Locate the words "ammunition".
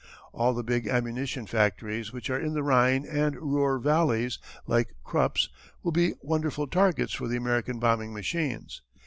0.87-1.45